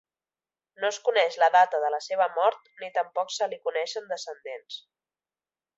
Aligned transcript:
No 0.83 0.89
es 0.93 0.97
coneix 1.09 1.37
la 1.43 1.49
data 1.57 1.81
de 1.83 1.91
la 1.97 2.01
seva 2.07 2.29
mort 2.39 2.73
ni 2.85 2.91
tampoc 2.99 3.37
se 3.39 3.49
li 3.53 3.61
coneixen 3.69 4.13
descendents. 4.15 4.81